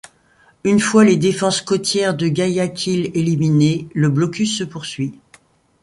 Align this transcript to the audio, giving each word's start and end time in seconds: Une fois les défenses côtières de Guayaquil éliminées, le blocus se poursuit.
Une 0.63 0.79
fois 0.79 1.03
les 1.05 1.15
défenses 1.15 1.61
côtières 1.61 2.15
de 2.15 2.27
Guayaquil 2.27 3.11
éliminées, 3.13 3.87
le 3.93 4.09
blocus 4.09 4.57
se 4.57 4.63
poursuit. 4.63 5.13